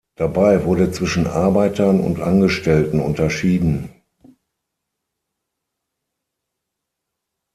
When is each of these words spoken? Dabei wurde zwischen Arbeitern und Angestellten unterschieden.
Dabei 0.15 0.65
wurde 0.65 0.91
zwischen 0.91 1.27
Arbeitern 1.27 1.99
und 1.99 2.21
Angestellten 2.21 2.99
unterschieden. 2.99 3.89